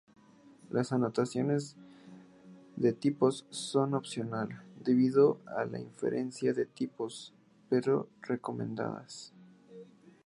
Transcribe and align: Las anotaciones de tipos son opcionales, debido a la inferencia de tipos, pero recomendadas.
Las 0.71 0.93
anotaciones 0.93 1.75
de 2.75 2.91
tipos 2.91 3.45
son 3.51 3.93
opcionales, 3.93 4.57
debido 4.83 5.39
a 5.45 5.63
la 5.65 5.77
inferencia 5.77 6.53
de 6.55 6.65
tipos, 6.65 7.35
pero 7.69 8.09
recomendadas. 8.23 9.31